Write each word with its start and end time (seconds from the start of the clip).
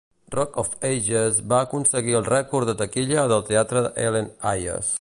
"Rock 0.35 0.53
of 0.61 0.69
Ages" 0.91 1.37
va 1.51 1.59
aconseguir 1.65 2.17
el 2.21 2.25
rècord 2.31 2.71
de 2.71 2.75
taquilla 2.81 3.27
del 3.33 3.45
teatre 3.51 3.85
Helen 4.07 4.33
Hayes. 4.53 4.89